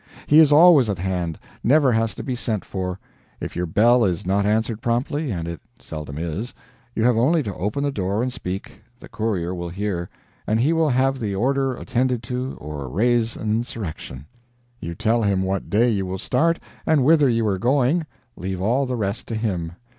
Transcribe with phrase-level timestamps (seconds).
[0.25, 2.99] He is always at hand, never has to be sent for;
[3.39, 6.55] if your bell is not answered promptly and it seldom is
[6.95, 10.09] you have only to open the door and speak, the courier will hear,
[10.47, 14.25] and he will have the order attended to or raise an insurrection.
[14.79, 18.87] You tell him what day you will start, and whither you are going leave all
[18.87, 19.73] the rest to him.